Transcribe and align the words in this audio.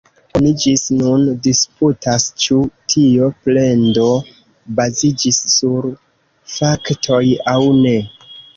Oni 0.37 0.51
ĝis 0.61 0.83
nun 1.01 1.25
disputas, 1.47 2.25
ĉu 2.45 2.57
tio 2.95 3.29
plendo 3.45 4.07
baziĝis 4.81 5.41
sur 5.59 5.89
faktoj 6.59 7.25
aŭ 7.57 7.59
ne. 7.87 7.97